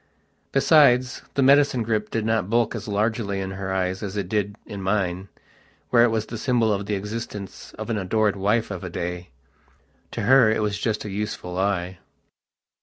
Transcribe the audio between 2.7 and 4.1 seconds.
as largely in her eyes